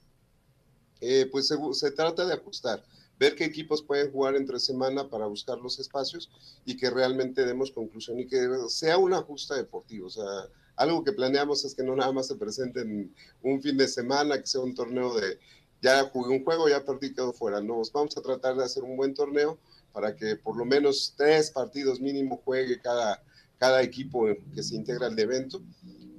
eh, 1.01 1.27
pues 1.29 1.48
se, 1.48 1.58
se, 1.74 1.91
trata 1.91 2.25
de 2.25 2.34
ajustar, 2.34 2.84
ver 3.20 3.36
qué 3.36 3.46
equipos 3.46 3.82
pueden 3.82 4.12
jugar 4.12 4.36
entre 4.36 4.60
semana 4.60 5.10
para 5.10 5.26
buscar 5.26 5.58
los 5.60 5.80
espacios 5.80 6.30
y 6.66 6.78
que 6.78 6.90
realmente 6.90 7.46
demos 7.46 7.72
conclusión 7.72 8.20
y 8.20 8.28
que 8.28 8.48
sea 8.70 8.98
una 8.98 9.22
justa 9.22 9.56
deportiva. 9.56 10.08
O 10.08 10.10
sea, 10.10 10.26
algo 10.76 11.04
que 11.04 11.14
planeamos 11.14 11.64
es 11.66 11.76
que 11.76 11.84
no 11.84 11.96
nada 11.96 12.12
más 12.12 12.28
se 12.28 12.36
presenten 12.36 13.14
un 13.42 13.62
fin 13.62 13.78
de 13.78 13.88
semana, 13.88 14.40
que 14.40 14.48
sea 14.48 14.62
un 14.62 14.76
torneo 14.76 15.14
de 15.16 15.40
ya 15.82 16.04
jugué 16.06 16.36
un 16.36 16.44
juego, 16.44 16.68
ya 16.68 16.84
perdí, 16.84 17.14
quedo 17.14 17.32
fuera. 17.32 17.62
No, 17.62 17.82
vamos 17.94 18.18
a 18.18 18.22
tratar 18.22 18.56
de 18.56 18.64
hacer 18.64 18.84
un 18.84 18.98
buen 18.98 19.14
torneo 19.14 19.60
para 19.94 20.16
que 20.16 20.36
por 20.36 20.58
lo 20.58 20.66
menos 20.66 21.14
tres 21.16 21.52
partidos 21.52 22.02
mínimo 22.02 22.42
juegue 22.44 22.82
cada, 22.82 23.24
cada 23.58 23.82
equipo 23.82 24.26
que 24.54 24.64
se 24.64 24.76
integra 24.76 25.08
al 25.08 25.18
evento 25.18 25.62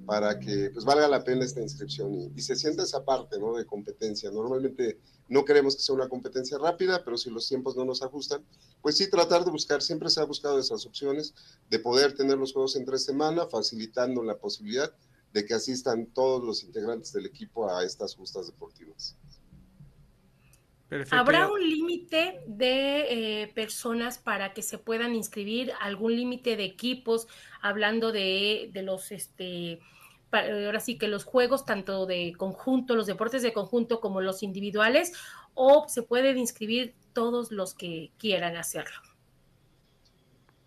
para 0.06 0.38
que 0.38 0.70
pues 0.70 0.84
valga 0.84 1.08
la 1.08 1.24
pena 1.24 1.44
esta 1.44 1.60
inscripción 1.60 2.14
y, 2.14 2.32
y, 2.36 2.40
se 2.40 2.54
sienta 2.54 2.84
esa 2.84 3.04
parte 3.04 3.40
¿no? 3.40 3.56
de 3.56 3.66
competencia. 3.66 4.30
Normalmente 4.30 5.00
no 5.28 5.44
queremos 5.44 5.76
que 5.76 5.82
sea 5.82 5.94
una 5.94 6.08
competencia 6.08 6.58
rápida, 6.58 7.04
pero 7.04 7.16
si 7.16 7.30
los 7.30 7.48
tiempos 7.48 7.76
no 7.76 7.84
nos 7.84 8.02
ajustan, 8.02 8.44
pues 8.80 8.96
sí 8.96 9.10
tratar 9.10 9.44
de 9.44 9.50
buscar, 9.50 9.82
siempre 9.82 10.10
se 10.10 10.20
ha 10.20 10.24
buscado 10.24 10.58
esas 10.58 10.86
opciones 10.86 11.34
de 11.68 11.78
poder 11.78 12.14
tener 12.14 12.38
los 12.38 12.52
juegos 12.52 12.76
entre 12.76 12.98
semana, 12.98 13.46
facilitando 13.46 14.22
la 14.22 14.38
posibilidad 14.38 14.92
de 15.32 15.44
que 15.44 15.54
asistan 15.54 16.06
todos 16.06 16.42
los 16.42 16.62
integrantes 16.62 17.12
del 17.12 17.26
equipo 17.26 17.70
a 17.70 17.84
estas 17.84 18.14
justas 18.14 18.46
deportivas. 18.46 19.16
¿Habrá 21.10 21.50
un 21.50 21.68
límite 21.68 22.40
de 22.46 23.42
eh, 23.42 23.48
personas 23.48 24.18
para 24.18 24.54
que 24.54 24.62
se 24.62 24.78
puedan 24.78 25.16
inscribir? 25.16 25.72
¿Algún 25.80 26.14
límite 26.14 26.56
de 26.56 26.64
equipos? 26.64 27.26
Hablando 27.60 28.12
de, 28.12 28.70
de 28.72 28.82
los 28.82 29.10
este 29.10 29.80
ahora 30.30 30.80
sí 30.80 30.98
que 30.98 31.08
los 31.08 31.24
juegos, 31.24 31.64
tanto 31.64 32.06
de 32.06 32.34
conjunto, 32.36 32.94
los 32.94 33.06
deportes 33.06 33.42
de 33.42 33.52
conjunto 33.52 34.00
como 34.00 34.20
los 34.20 34.42
individuales, 34.42 35.12
o 35.54 35.86
se 35.88 36.02
pueden 36.02 36.38
inscribir 36.38 36.94
todos 37.12 37.50
los 37.50 37.74
que 37.74 38.10
quieran 38.18 38.56
hacerlo? 38.56 39.00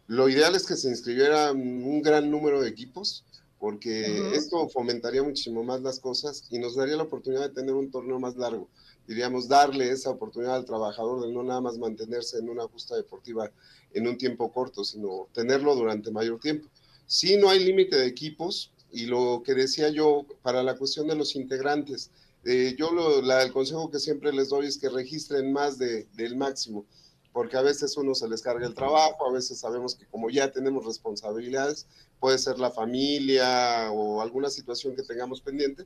Lo 0.07 0.27
ideal 0.27 0.55
es 0.55 0.65
que 0.65 0.75
se 0.75 0.89
inscribiera 0.89 1.51
un 1.51 2.01
gran 2.01 2.31
número 2.31 2.61
de 2.61 2.69
equipos, 2.69 3.23
porque 3.59 4.33
esto 4.33 4.69
fomentaría 4.69 5.21
muchísimo 5.21 5.63
más 5.63 5.81
las 5.81 5.99
cosas 5.99 6.45
y 6.49 6.57
nos 6.59 6.75
daría 6.75 6.95
la 6.95 7.03
oportunidad 7.03 7.41
de 7.41 7.53
tener 7.53 7.75
un 7.75 7.91
torneo 7.91 8.19
más 8.19 8.37
largo. 8.37 8.69
Diríamos, 9.05 9.47
darle 9.47 9.91
esa 9.91 10.11
oportunidad 10.11 10.55
al 10.55 10.65
trabajador 10.65 11.25
de 11.25 11.33
no 11.33 11.43
nada 11.43 11.59
más 11.59 11.77
mantenerse 11.77 12.37
en 12.39 12.49
una 12.49 12.63
justa 12.67 12.95
deportiva 12.95 13.51
en 13.93 14.07
un 14.07 14.17
tiempo 14.17 14.51
corto, 14.51 14.83
sino 14.83 15.27
tenerlo 15.33 15.75
durante 15.75 16.09
mayor 16.09 16.39
tiempo. 16.39 16.67
Si 17.05 17.37
no 17.37 17.49
hay 17.49 17.63
límite 17.63 17.97
de 17.97 18.07
equipos, 18.07 18.71
y 18.91 19.05
lo 19.05 19.43
que 19.45 19.53
decía 19.53 19.89
yo 19.89 20.25
para 20.41 20.63
la 20.63 20.75
cuestión 20.75 21.07
de 21.07 21.15
los 21.15 21.35
integrantes, 21.35 22.11
eh, 22.45 22.75
yo 22.77 22.91
lo, 22.91 23.21
la, 23.21 23.43
el 23.43 23.51
consejo 23.51 23.91
que 23.91 23.99
siempre 23.99 24.31
les 24.31 24.49
doy 24.49 24.67
es 24.67 24.77
que 24.77 24.89
registren 24.89 25.51
más 25.51 25.77
de, 25.77 26.07
del 26.13 26.35
máximo 26.37 26.85
porque 27.31 27.57
a 27.57 27.61
veces 27.61 27.95
uno 27.97 28.15
se 28.15 28.27
les 28.27 28.41
carga 28.41 28.65
el 28.65 28.73
trabajo, 28.73 29.27
a 29.27 29.31
veces 29.31 29.59
sabemos 29.59 29.95
que 29.95 30.05
como 30.07 30.29
ya 30.29 30.51
tenemos 30.51 30.85
responsabilidades, 30.85 31.87
puede 32.19 32.37
ser 32.37 32.59
la 32.59 32.71
familia 32.71 33.91
o 33.91 34.21
alguna 34.21 34.49
situación 34.49 34.95
que 34.95 35.03
tengamos 35.03 35.41
pendiente, 35.41 35.85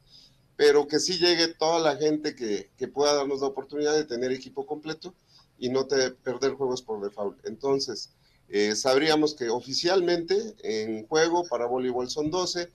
pero 0.55 0.87
que 0.87 0.99
sí 0.99 1.17
llegue 1.17 1.49
toda 1.49 1.79
la 1.79 1.97
gente 1.97 2.35
que, 2.35 2.69
que 2.77 2.87
pueda 2.87 3.13
darnos 3.13 3.41
la 3.41 3.47
oportunidad 3.47 3.93
de 3.93 4.05
tener 4.05 4.31
equipo 4.31 4.65
completo 4.65 5.13
y 5.59 5.69
no 5.69 5.85
te, 5.85 6.11
perder 6.11 6.53
juegos 6.53 6.81
por 6.81 7.01
default. 7.01 7.45
Entonces, 7.45 8.11
eh, 8.49 8.75
sabríamos 8.75 9.33
que 9.35 9.49
oficialmente 9.49 10.55
en 10.63 11.07
juego 11.07 11.43
para 11.47 11.65
voleibol 11.65 12.09
son 12.09 12.29
12, 12.31 12.69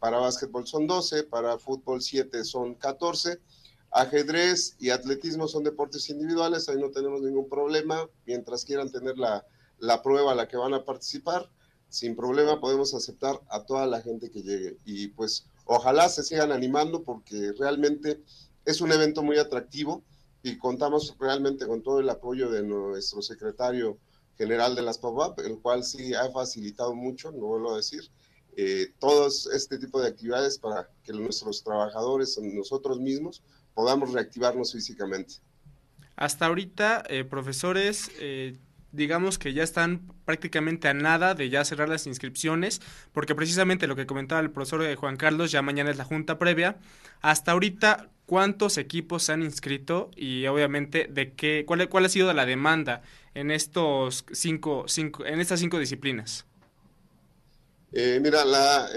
para 0.00 0.18
básquetbol 0.18 0.66
son 0.66 0.88
12, 0.88 1.24
para 1.24 1.58
fútbol 1.58 2.02
7 2.02 2.44
son 2.44 2.74
14 2.74 3.38
Ajedrez 3.92 4.76
y 4.78 4.90
atletismo 4.90 5.48
son 5.48 5.64
deportes 5.64 6.08
individuales, 6.10 6.68
ahí 6.68 6.76
no 6.78 6.90
tenemos 6.90 7.22
ningún 7.22 7.48
problema. 7.48 8.08
Mientras 8.24 8.64
quieran 8.64 8.90
tener 8.90 9.18
la, 9.18 9.44
la 9.78 10.00
prueba 10.02 10.32
a 10.32 10.34
la 10.36 10.46
que 10.46 10.56
van 10.56 10.74
a 10.74 10.84
participar, 10.84 11.50
sin 11.88 12.14
problema 12.14 12.60
podemos 12.60 12.94
aceptar 12.94 13.40
a 13.48 13.64
toda 13.64 13.86
la 13.86 14.00
gente 14.00 14.30
que 14.30 14.42
llegue. 14.42 14.76
Y 14.84 15.08
pues 15.08 15.46
ojalá 15.64 16.08
se 16.08 16.22
sigan 16.22 16.52
animando 16.52 17.02
porque 17.02 17.52
realmente 17.58 18.22
es 18.64 18.80
un 18.80 18.92
evento 18.92 19.24
muy 19.24 19.38
atractivo 19.38 20.04
y 20.44 20.56
contamos 20.56 21.16
realmente 21.18 21.66
con 21.66 21.82
todo 21.82 21.98
el 21.98 22.08
apoyo 22.08 22.48
de 22.48 22.62
nuestro 22.62 23.22
secretario 23.22 23.98
general 24.38 24.76
de 24.76 24.82
las 24.82 24.98
POVAP, 24.98 25.40
el 25.40 25.58
cual 25.58 25.82
sí 25.82 26.14
ha 26.14 26.30
facilitado 26.30 26.94
mucho, 26.94 27.32
no 27.32 27.46
vuelvo 27.46 27.74
a 27.74 27.76
decir, 27.76 28.08
eh, 28.56 28.92
todos 28.98 29.46
este 29.46 29.78
tipo 29.78 30.00
de 30.00 30.08
actividades 30.08 30.58
para 30.58 30.88
que 31.02 31.12
nuestros 31.12 31.62
trabajadores, 31.62 32.38
nosotros 32.42 33.00
mismos, 33.00 33.42
podamos 33.74 34.12
reactivarnos 34.12 34.72
físicamente. 34.72 35.34
Hasta 36.16 36.46
ahorita, 36.46 37.04
eh, 37.08 37.24
profesores, 37.24 38.10
eh, 38.18 38.58
digamos 38.92 39.38
que 39.38 39.54
ya 39.54 39.62
están 39.62 40.06
prácticamente 40.24 40.88
a 40.88 40.94
nada 40.94 41.34
de 41.34 41.48
ya 41.48 41.64
cerrar 41.64 41.88
las 41.88 42.06
inscripciones, 42.06 42.82
porque 43.12 43.34
precisamente 43.34 43.86
lo 43.86 43.96
que 43.96 44.06
comentaba 44.06 44.40
el 44.40 44.50
profesor 44.50 44.94
Juan 44.96 45.16
Carlos, 45.16 45.50
ya 45.50 45.62
mañana 45.62 45.90
es 45.90 45.96
la 45.96 46.04
junta 46.04 46.38
previa. 46.38 46.78
Hasta 47.22 47.52
ahorita, 47.52 48.10
¿cuántos 48.26 48.76
equipos 48.78 49.22
se 49.22 49.32
han 49.32 49.42
inscrito 49.42 50.10
y 50.16 50.46
obviamente 50.46 51.08
de 51.10 51.32
qué, 51.32 51.64
cuál, 51.66 51.88
cuál 51.88 52.04
ha 52.04 52.08
sido 52.08 52.32
la 52.32 52.46
demanda 52.46 53.02
en 53.34 53.50
estos 53.50 54.26
cinco, 54.32 54.84
cinco 54.88 55.24
en 55.24 55.40
estas 55.40 55.60
cinco 55.60 55.78
disciplinas? 55.78 56.46
Mira, 57.92 58.44
la, 58.44 58.88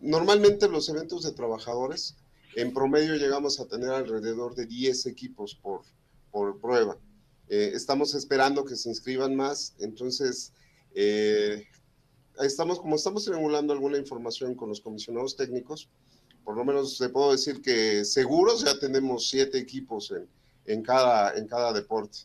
normalmente 0.00 0.68
los 0.68 0.88
eventos 0.88 1.22
de 1.24 1.32
trabajadores 1.32 2.16
en 2.56 2.72
promedio 2.72 3.14
llegamos 3.16 3.60
a 3.60 3.66
tener 3.66 3.90
alrededor 3.90 4.54
de 4.54 4.66
10 4.66 5.06
equipos 5.06 5.54
por, 5.54 5.82
por 6.30 6.58
prueba. 6.58 6.96
Eh, 7.48 7.72
estamos 7.74 8.14
esperando 8.14 8.64
que 8.64 8.76
se 8.76 8.88
inscriban 8.88 9.36
más, 9.36 9.74
entonces 9.78 10.52
eh, 10.94 11.64
estamos, 12.40 12.80
como 12.80 12.96
estamos 12.96 13.24
triangulando 13.24 13.72
alguna 13.72 13.98
información 13.98 14.54
con 14.54 14.70
los 14.70 14.80
comisionados 14.80 15.36
técnicos, 15.36 15.88
por 16.44 16.56
lo 16.56 16.64
menos 16.64 16.98
te 16.98 17.08
puedo 17.08 17.32
decir 17.32 17.60
que 17.60 18.04
seguros 18.04 18.64
ya 18.64 18.78
tenemos 18.78 19.28
siete 19.28 19.58
equipos 19.58 20.10
en, 20.10 20.26
en, 20.64 20.82
cada, 20.82 21.36
en 21.36 21.46
cada 21.46 21.72
deporte, 21.72 22.20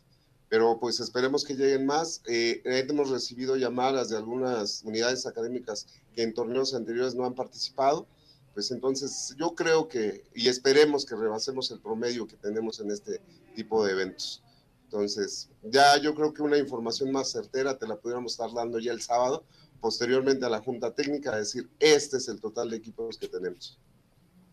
pero 0.52 0.78
pues 0.78 1.00
esperemos 1.00 1.44
que 1.44 1.54
lleguen 1.54 1.86
más. 1.86 2.20
Eh, 2.26 2.60
hemos 2.66 3.08
recibido 3.08 3.56
llamadas 3.56 4.10
de 4.10 4.18
algunas 4.18 4.82
unidades 4.84 5.24
académicas 5.26 5.86
que 6.14 6.22
en 6.22 6.34
torneos 6.34 6.74
anteriores 6.74 7.14
no 7.14 7.24
han 7.24 7.34
participado 7.34 8.06
pues 8.52 8.70
entonces 8.70 9.34
yo 9.38 9.54
creo 9.54 9.88
que, 9.88 10.24
y 10.34 10.48
esperemos 10.48 11.06
que 11.06 11.16
rebasemos 11.16 11.70
el 11.70 11.80
promedio 11.80 12.26
que 12.26 12.36
tenemos 12.36 12.80
en 12.80 12.90
este 12.90 13.20
tipo 13.54 13.84
de 13.84 13.92
eventos. 13.92 14.42
Entonces, 14.84 15.48
ya 15.62 15.96
yo 15.96 16.14
creo 16.14 16.34
que 16.34 16.42
una 16.42 16.58
información 16.58 17.10
más 17.12 17.30
certera 17.30 17.78
te 17.78 17.86
la 17.86 17.96
pudiéramos 17.96 18.32
estar 18.32 18.52
dando 18.52 18.78
ya 18.78 18.92
el 18.92 19.00
sábado, 19.00 19.44
posteriormente 19.80 20.44
a 20.44 20.50
la 20.50 20.60
Junta 20.60 20.94
Técnica, 20.94 21.32
a 21.32 21.38
decir, 21.38 21.70
este 21.78 22.18
es 22.18 22.28
el 22.28 22.40
total 22.40 22.68
de 22.68 22.76
equipos 22.76 23.16
que 23.16 23.28
tenemos. 23.28 23.78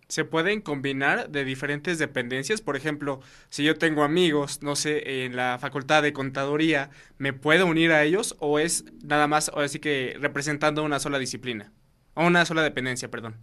¿Se 0.09 0.25
pueden 0.25 0.61
combinar 0.61 1.29
de 1.29 1.45
diferentes 1.45 1.99
dependencias? 1.99 2.61
Por 2.61 2.75
ejemplo, 2.75 3.19
si 3.51 3.63
yo 3.63 3.77
tengo 3.77 4.01
amigos, 4.01 4.63
no 4.63 4.75
sé, 4.75 5.23
en 5.23 5.35
la 5.35 5.59
facultad 5.61 6.01
de 6.01 6.13
contaduría, 6.13 6.89
¿me 7.19 7.31
puedo 7.31 7.67
unir 7.67 7.91
a 7.91 8.03
ellos 8.03 8.35
o 8.39 8.57
es 8.57 8.85
nada 9.03 9.27
más, 9.27 9.51
o 9.53 9.59
así 9.59 9.77
que 9.77 10.17
representando 10.19 10.83
una 10.83 10.99
sola 10.99 11.19
disciplina? 11.19 11.71
O 12.15 12.25
una 12.25 12.43
sola 12.45 12.63
dependencia, 12.63 13.11
perdón. 13.11 13.37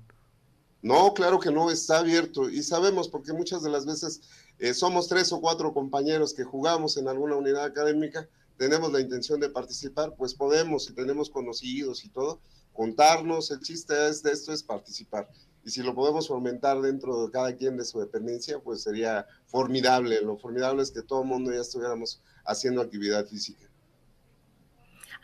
No, 0.82 1.14
claro 1.14 1.38
que 1.38 1.52
no, 1.52 1.70
está 1.70 1.98
abierto 1.98 2.50
y 2.50 2.64
sabemos 2.64 3.08
porque 3.08 3.32
muchas 3.32 3.62
de 3.62 3.70
las 3.70 3.86
veces 3.86 4.22
eh, 4.58 4.74
somos 4.74 5.06
tres 5.06 5.32
o 5.32 5.40
cuatro 5.40 5.72
compañeros 5.72 6.34
que 6.34 6.42
jugamos 6.42 6.96
en 6.96 7.06
alguna 7.06 7.36
unidad 7.36 7.64
académica, 7.64 8.28
tenemos 8.56 8.92
la 8.92 9.00
intención 9.00 9.38
de 9.38 9.50
participar, 9.50 10.16
pues 10.16 10.34
podemos, 10.34 10.90
y 10.90 10.94
tenemos 10.94 11.30
conocidos 11.30 12.04
y 12.04 12.08
todo, 12.08 12.40
contarnos, 12.72 13.52
el 13.52 13.60
chiste 13.60 14.08
es 14.08 14.24
de 14.24 14.32
esto 14.32 14.52
es 14.52 14.64
participar. 14.64 15.28
Y 15.66 15.70
si 15.70 15.82
lo 15.82 15.96
podemos 15.96 16.28
fomentar 16.28 16.80
dentro 16.80 17.26
de 17.26 17.32
cada 17.32 17.56
quien 17.56 17.76
de 17.76 17.84
su 17.84 17.98
dependencia, 17.98 18.60
pues 18.60 18.84
sería 18.84 19.26
formidable. 19.46 20.22
Lo 20.22 20.36
formidable 20.36 20.84
es 20.84 20.92
que 20.92 21.02
todo 21.02 21.22
el 21.22 21.28
mundo 21.28 21.52
ya 21.52 21.60
estuviéramos 21.60 22.22
haciendo 22.44 22.80
actividad 22.80 23.26
física. 23.26 23.68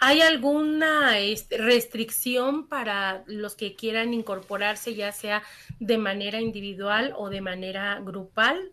¿Hay 0.00 0.20
alguna 0.20 1.20
este, 1.20 1.58
restricción 1.58 2.66
para 2.66 3.22
los 3.28 3.54
que 3.54 3.76
quieran 3.76 4.12
incorporarse, 4.14 4.96
ya 4.96 5.12
sea 5.12 5.44
de 5.78 5.96
manera 5.96 6.40
individual 6.40 7.14
o 7.16 7.30
de 7.30 7.40
manera 7.40 8.00
grupal? 8.00 8.72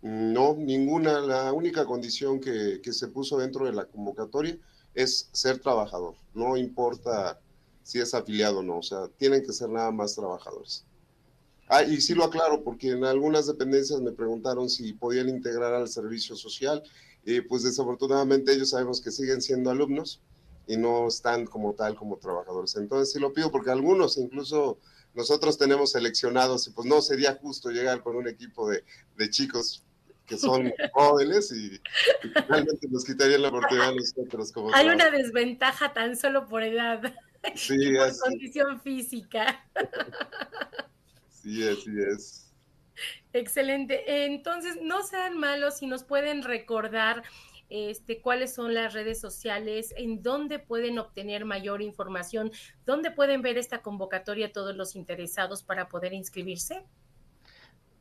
No, 0.00 0.54
ninguna. 0.56 1.18
La 1.18 1.52
única 1.52 1.84
condición 1.86 2.38
que, 2.38 2.80
se 2.92 3.08
puso 3.08 3.36
dentro 3.36 3.66
de 3.66 3.72
la 3.72 3.86
convocatoria 3.86 4.56
es 4.94 5.28
ser 5.32 5.58
trabajador. 5.58 6.14
No 6.34 6.56
importa 6.56 7.40
si 7.86 8.00
es 8.00 8.14
afiliado 8.14 8.58
o 8.58 8.62
no, 8.64 8.78
o 8.78 8.82
sea, 8.82 9.06
tienen 9.16 9.44
que 9.44 9.52
ser 9.52 9.68
nada 9.68 9.92
más 9.92 10.16
trabajadores. 10.16 10.84
Ah, 11.68 11.84
y 11.84 12.00
sí 12.00 12.14
lo 12.14 12.24
aclaro, 12.24 12.64
porque 12.64 12.90
en 12.90 13.04
algunas 13.04 13.46
dependencias 13.46 14.00
me 14.00 14.10
preguntaron 14.10 14.68
si 14.68 14.92
podían 14.92 15.28
integrar 15.28 15.72
al 15.72 15.86
servicio 15.86 16.34
social 16.34 16.82
y 17.24 17.42
pues 17.42 17.62
desafortunadamente 17.62 18.52
ellos 18.52 18.70
sabemos 18.70 19.00
que 19.00 19.12
siguen 19.12 19.40
siendo 19.40 19.70
alumnos 19.70 20.20
y 20.66 20.76
no 20.76 21.06
están 21.06 21.46
como 21.46 21.74
tal 21.74 21.94
como 21.94 22.16
trabajadores. 22.16 22.74
Entonces 22.74 23.12
sí 23.12 23.20
lo 23.20 23.32
pido 23.32 23.52
porque 23.52 23.70
algunos 23.70 24.18
incluso 24.18 24.78
nosotros 25.14 25.56
tenemos 25.56 25.92
seleccionados 25.92 26.66
y 26.66 26.70
pues 26.70 26.88
no 26.88 27.00
sería 27.00 27.36
justo 27.36 27.70
llegar 27.70 28.02
con 28.02 28.16
un 28.16 28.26
equipo 28.26 28.68
de, 28.68 28.82
de 29.16 29.30
chicos 29.30 29.84
que 30.26 30.36
son 30.36 30.72
jóvenes 30.92 31.52
y, 31.52 31.80
realmente 32.48 32.88
nos 32.90 33.04
quitarían 33.04 33.42
la 33.42 33.48
oportunidad 33.48 33.90
a 33.90 33.94
nosotros 33.94 34.50
como 34.50 34.74
Hay 34.74 34.88
una 34.88 35.08
desventaja 35.10 35.92
tan 35.92 36.16
solo 36.16 36.48
por 36.48 36.64
edad 36.64 37.14
sí, 37.54 37.74
y 37.80 37.94
por 37.96 38.18
condición 38.18 38.80
física. 38.80 39.64
Sí, 41.28 41.66
así 41.68 41.90
es. 42.10 42.52
Excelente. 43.32 44.24
Entonces, 44.24 44.78
no 44.82 45.02
sean 45.02 45.38
malos 45.38 45.78
si 45.78 45.86
nos 45.86 46.04
pueden 46.04 46.42
recordar 46.42 47.22
este, 47.68 48.20
cuáles 48.20 48.54
son 48.54 48.74
las 48.74 48.94
redes 48.94 49.20
sociales, 49.20 49.92
en 49.96 50.22
dónde 50.22 50.58
pueden 50.58 50.98
obtener 50.98 51.44
mayor 51.44 51.82
información, 51.82 52.52
dónde 52.84 53.10
pueden 53.10 53.42
ver 53.42 53.58
esta 53.58 53.82
convocatoria 53.82 54.52
todos 54.52 54.76
los 54.76 54.94
interesados 54.94 55.62
para 55.62 55.88
poder 55.88 56.12
inscribirse. 56.12 56.84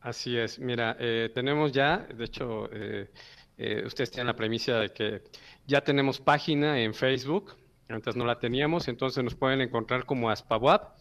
Así 0.01 0.37
es. 0.37 0.59
Mira, 0.59 0.95
eh, 0.99 1.31
tenemos 1.33 1.71
ya, 1.71 1.97
de 1.97 2.25
hecho, 2.25 2.69
eh, 2.71 3.09
eh, 3.57 3.83
ustedes 3.85 4.11
tienen 4.11 4.27
la 4.27 4.35
premisa 4.35 4.79
de 4.81 4.93
que 4.93 5.23
ya 5.65 5.81
tenemos 5.81 6.19
página 6.19 6.79
en 6.79 6.93
Facebook. 6.93 7.55
Antes 7.87 8.15
no 8.15 8.25
la 8.25 8.39
teníamos, 8.39 8.87
entonces 8.87 9.23
nos 9.23 9.35
pueden 9.35 9.61
encontrar 9.61 10.05
como 10.05 10.29
Aspawap 10.29 10.95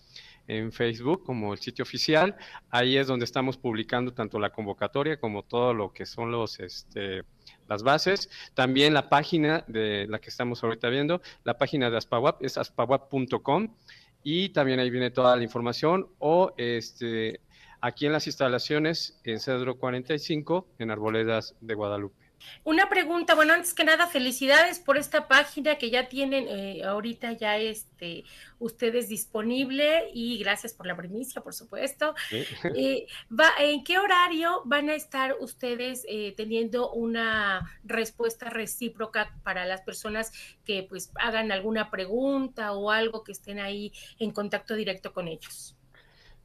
en 0.47 0.73
Facebook 0.73 1.25
como 1.25 1.53
el 1.53 1.59
sitio 1.59 1.83
oficial. 1.83 2.37
Ahí 2.71 2.97
es 2.97 3.07
donde 3.07 3.25
estamos 3.25 3.57
publicando 3.57 4.13
tanto 4.13 4.39
la 4.39 4.51
convocatoria 4.51 5.19
como 5.19 5.43
todo 5.43 5.73
lo 5.73 5.93
que 5.93 6.07
son 6.07 6.31
los 6.31 6.61
este, 6.61 7.23
las 7.69 7.83
bases. 7.83 8.31
También 8.55 8.95
la 8.95 9.09
página 9.09 9.65
de 9.67 10.07
la 10.09 10.19
que 10.19 10.31
estamos 10.31 10.63
ahorita 10.63 10.89
viendo, 10.89 11.23
la 11.45 11.57
página 11.57 11.91
de 11.91 11.97
Aspawap 11.97 12.43
es 12.43 12.59
aspawap.com 12.59 13.75
y 14.23 14.51
también 14.51 14.81
ahí 14.81 14.91
viene 14.91 15.11
toda 15.11 15.37
la 15.37 15.43
información 15.43 16.09
o 16.19 16.53
este, 16.57 17.41
aquí 17.81 18.07
en 18.07 18.13
las 18.13 18.27
instalaciones 18.27 19.21
en 19.25 19.41
Cedro 19.41 19.79
45 19.79 20.67
en 20.79 20.91
Arboledas 20.91 21.55
de 21.61 21.75
Guadalupe. 21.75 22.24
Una 22.63 22.89
pregunta, 22.89 23.35
bueno, 23.35 23.53
antes 23.55 23.75
que 23.75 23.85
nada, 23.85 24.07
felicidades 24.07 24.79
por 24.79 24.97
esta 24.97 25.29
página 25.29 25.77
que 25.77 25.91
ya 25.91 26.09
tienen 26.09 26.47
eh, 26.49 26.83
ahorita 26.85 27.33
ya 27.33 27.59
este 27.59 28.25
ustedes 28.59 29.09
disponible 29.09 30.11
y 30.15 30.39
gracias 30.39 30.73
por 30.73 30.87
la 30.87 30.97
primicia, 30.97 31.43
por 31.43 31.55
supuesto. 31.55 32.15
Eh, 32.77 33.07
va, 33.31 33.51
¿En 33.59 33.85
qué 33.85 33.99
horario 33.99 34.63
van 34.65 34.89
a 34.89 34.95
estar 34.95 35.37
ustedes 35.39 36.05
eh, 36.09 36.35
teniendo 36.37 36.91
una 36.93 37.79
respuesta 37.85 38.51
recíproca 38.51 39.35
para 39.43 39.65
las 39.65 39.83
personas 39.83 40.33
que 40.65 40.83
pues 40.83 41.11
hagan 41.17 41.53
alguna 41.53 41.91
pregunta 41.91 42.73
o 42.73 42.91
algo 42.91 43.23
que 43.23 43.33
estén 43.33 43.61
ahí 43.61 43.93
en 44.19 44.33
contacto 44.33 44.75
directo 44.75 45.13
con 45.13 45.29
ellos? 45.29 45.77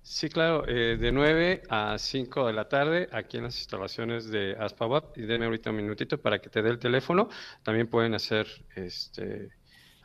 Sí, 0.01 0.29
claro, 0.29 0.68
eh, 0.68 0.98
de 0.98 1.12
9 1.12 1.63
a 1.70 1.98
5 1.98 2.48
de 2.48 2.53
la 2.53 2.68
tarde 2.68 3.10
aquí 3.12 3.38
en 3.38 3.44
las 3.44 3.58
instalaciones 3.58 4.29
de 4.29 4.56
ASPAWAP 4.60 5.18
y 5.18 5.22
denme 5.22 5.46
ahorita 5.46 5.70
un 5.70 5.75
minutito 5.75 6.20
para 6.20 6.39
que 6.39 6.50
te 6.50 6.62
dé 6.62 6.70
el 6.70 6.79
teléfono. 6.79 7.29
También 7.63 7.88
pueden 7.88 8.15
hacer 8.15 8.48
este, 8.75 9.50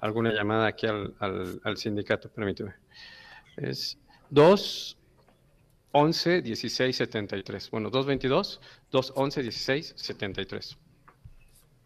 alguna 0.00 0.32
llamada 0.32 0.66
aquí 0.66 0.86
al, 0.86 1.14
al, 1.20 1.76
sindicato, 1.76 2.28
permíteme. 2.28 2.74
Es 3.56 3.98
2 4.30 4.98
11 5.92 6.42
16 6.42 6.96
73. 6.96 7.70
Bueno, 7.70 7.88
222 7.88 8.60
211 8.90 9.42
16 9.42 9.94
73. 9.96 10.78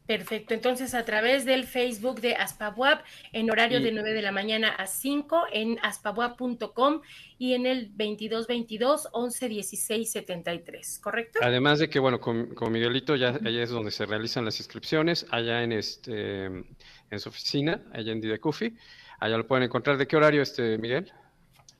Perfecto, 0.08 0.54
entonces 0.54 0.94
a 0.94 1.04
través 1.04 1.44
del 1.44 1.66
Facebook 1.66 2.22
de 2.22 2.34
Aspabuap 2.34 3.04
en 3.34 3.50
horario 3.50 3.78
de 3.78 3.92
9 3.92 4.14
de 4.14 4.22
la 4.22 4.32
mañana 4.32 4.70
a 4.70 4.86
5 4.86 5.42
en 5.52 5.78
aspabuap.com 5.82 7.02
y 7.36 7.52
en 7.52 7.66
el 7.66 7.88
2222 7.88 9.10
11 9.12 9.48
16 9.48 10.10
73, 10.10 11.00
¿correcto? 11.00 11.40
Además 11.42 11.78
de 11.78 11.90
que, 11.90 11.98
bueno, 11.98 12.20
con, 12.20 12.54
Miguelito 12.70 13.16
ya 13.16 13.38
allá 13.44 13.62
es 13.62 13.68
donde 13.68 13.90
se 13.90 14.06
realizan 14.06 14.46
las 14.46 14.58
inscripciones, 14.60 15.26
allá 15.30 15.62
en 15.62 15.72
este 15.72 16.46
en 16.46 17.18
su 17.18 17.28
oficina, 17.28 17.84
allá 17.92 18.10
en 18.10 18.22
Didecufi, 18.22 18.78
allá 19.20 19.36
lo 19.36 19.46
pueden 19.46 19.64
encontrar. 19.64 19.98
¿De 19.98 20.06
qué 20.06 20.16
horario, 20.16 20.40
este 20.40 20.78
Miguel? 20.78 21.12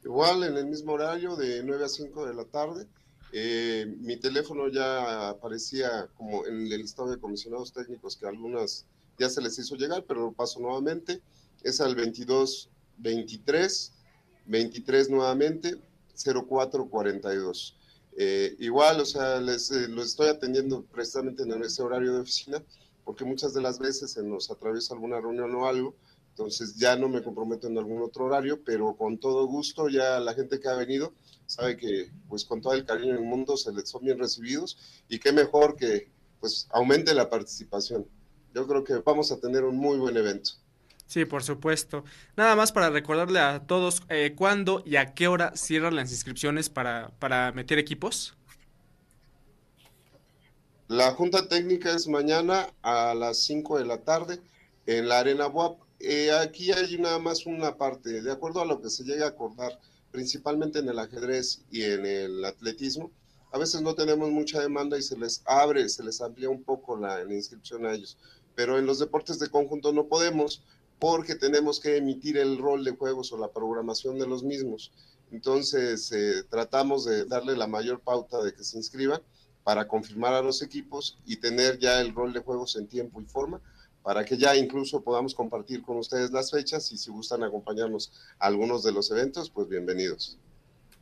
Igual, 0.05 0.45
en 0.45 0.55
el 0.55 0.67
mismo 0.67 0.93
horario, 0.93 1.35
de 1.35 1.63
9 1.65 1.83
a 1.83 1.89
5 1.89 2.27
de 2.27 2.35
la 2.35 2.45
tarde. 2.45 2.87
Eh, 3.33 3.87
mi 4.01 4.17
teléfono 4.17 4.69
ya 4.69 5.29
aparecía 5.31 6.09
como 6.17 6.47
en 6.47 6.73
el 6.73 6.81
listado 6.81 7.11
de 7.11 7.19
comisionados 7.19 7.73
técnicos 7.73 8.17
que 8.17 8.27
algunas 8.27 8.87
ya 9.19 9.29
se 9.29 9.43
les 9.43 9.59
hizo 9.59 9.77
llegar, 9.77 10.05
pero 10.07 10.21
lo 10.21 10.33
paso 10.33 10.61
nuevamente. 10.61 11.21
Es 11.63 11.81
al 11.81 11.95
22 11.95 12.71
23 12.99 13.93
23 14.47 15.11
nuevamente 15.11 15.77
0442. 16.15 17.77
Eh, 18.17 18.57
igual, 18.59 19.01
o 19.01 19.05
sea, 19.05 19.41
les 19.41 19.71
eh, 19.71 19.87
lo 19.89 20.03
estoy 20.03 20.29
atendiendo 20.29 20.83
precisamente 20.83 21.45
en 21.45 21.63
ese 21.63 21.83
horario 21.83 22.15
de 22.15 22.21
oficina, 22.21 22.63
porque 23.05 23.25
muchas 23.25 23.55
de 23.55 23.61
las 23.61 23.79
veces 23.79 24.13
se 24.13 24.25
nos 24.25 24.51
atraviesa 24.51 24.95
alguna 24.95 25.21
reunión 25.21 25.55
o 25.55 25.67
algo, 25.67 25.95
entonces 26.31 26.77
ya 26.77 26.97
no 26.97 27.09
me 27.09 27.23
comprometo 27.23 27.69
en 27.69 27.79
algún 27.79 28.03
otro 28.03 28.25
horario, 28.25 28.61
pero 28.65 28.97
con 28.97 29.19
todo 29.19 29.47
gusto 29.47 29.89
ya 29.89 30.19
la 30.19 30.35
gente 30.35 30.59
que 30.59 30.69
ha 30.69 30.75
venido 30.75 31.13
sabe 31.49 31.77
que 31.77 32.11
pues 32.29 32.45
con 32.45 32.61
todo 32.61 32.75
el 32.75 32.85
cariño 32.85 33.15
del 33.15 33.25
mundo 33.25 33.57
se 33.57 33.73
les 33.73 33.89
son 33.89 34.05
bien 34.05 34.19
recibidos 34.19 34.79
y 35.09 35.19
qué 35.19 35.33
mejor 35.33 35.77
que 35.77 36.11
pues 36.41 36.69
aumente 36.71 37.15
la 37.15 37.29
participación. 37.29 38.07
Yo 38.55 38.67
creo 38.67 38.85
que 38.85 38.97
vamos 38.97 39.33
a 39.33 39.41
tener 39.41 39.65
un 39.65 39.77
muy 39.77 39.99
buen 39.99 40.17
evento. 40.17 40.53
Sí, 41.07 41.25
por 41.25 41.43
supuesto. 41.43 42.05
Nada 42.37 42.55
más 42.55 42.71
para 42.71 42.91
recordarle 42.91 43.41
a 43.41 43.67
todos 43.67 44.03
eh, 44.11 44.35
cuándo 44.37 44.83
y 44.85 44.97
a 44.97 45.15
qué 45.15 45.27
hora 45.27 45.57
cierran 45.57 45.97
las 45.97 46.13
inscripciones 46.13 46.69
para, 46.69 47.11
para 47.19 47.51
meter 47.53 47.79
equipos. 47.79 48.37
La 50.87 51.13
junta 51.13 51.49
técnica 51.49 51.95
es 51.95 52.09
mañana 52.09 52.69
a 52.83 53.15
las 53.15 53.39
5 53.39 53.79
de 53.79 53.87
la 53.87 54.05
tarde 54.05 54.41
en 54.85 55.09
la 55.09 55.21
Arena 55.21 55.47
WAP. 55.47 55.79
Eh, 56.01 56.31
aquí 56.31 56.73
hay 56.73 56.99
nada 56.99 57.19
más 57.19 57.47
una 57.47 57.77
parte, 57.77 58.23
de 58.23 58.31
acuerdo 58.31 58.61
a 58.61 58.67
lo 58.67 58.81
que 58.81 58.91
se 58.91 59.05
llegue 59.05 59.25
a 59.25 59.29
acordar, 59.29 59.79
principalmente 60.19 60.81
en 60.81 60.89
el 60.89 60.99
ajedrez 60.99 61.61
y 61.71 61.85
en 61.85 62.05
el 62.05 62.45
atletismo, 62.45 63.13
a 63.53 63.59
veces 63.59 63.83
no 63.83 63.95
tenemos 63.95 64.29
mucha 64.33 64.61
demanda 64.61 64.99
y 64.99 65.03
se 65.03 65.17
les 65.17 65.43
abre, 65.45 65.89
se 65.89 66.03
les 66.03 66.21
amplía 66.21 66.51
un 66.51 66.65
poco 66.65 66.97
la, 66.97 67.23
inscripción 67.33 67.87
a 67.87 67.93
ellos. 67.93 68.19
Pero 68.57 68.81
en 68.81 68.85
los 68.85 68.99
deportes 68.99 69.39
de 69.39 69.49
conjunto 69.49 69.93
no 69.93 70.09
podemos 70.09 70.65
porque 70.99 71.37
tenemos 71.37 71.79
que 71.79 71.99
emitir 71.99 72.37
el 72.37 72.59
rol 72.59 72.83
de 72.83 72.97
juegos 72.97 73.33
o 73.33 73.39
la 73.39 73.53
programación 73.53 74.19
de 74.19 74.27
los 74.27 74.43
mismos. 74.43 74.91
Entonces, 75.31 76.11
eh, 76.11 76.43
tratamos 76.51 77.05
de 77.05 77.25
darle 77.25 77.57
la 77.57 77.69
mayor 77.69 78.01
pauta 78.01 78.43
de 78.43 78.53
que 78.53 78.65
se 78.65 78.77
inscriban 78.77 79.23
para 79.63 79.87
confirmar 79.87 80.35
a 80.35 80.43
los 80.43 80.63
equipos 80.63 81.21
y 81.27 81.37
tener 81.37 81.79
ya 81.79 82.01
el 82.01 82.13
rol 82.13 82.33
de 82.33 82.41
juegos 82.41 82.75
en 82.75 82.89
tiempo 82.89 83.21
y 83.21 83.25
forma 83.25 83.61
para 84.09 84.25
que 84.25 84.39
ya 84.39 84.57
incluso 84.57 85.03
podamos 85.03 85.35
compartir 85.35 85.83
con 85.83 85.99
ustedes 85.99 86.31
las 86.31 86.51
fechas 86.51 86.91
y 86.93 86.97
si 86.97 87.11
gustan 87.11 87.43
acompañarnos 87.43 88.11
a 88.39 88.47
algunos 88.47 88.83
de 88.83 88.91
los 88.91 89.11
eventos, 89.11 89.51
pues 89.51 89.69
bienvenidos. 89.69 90.39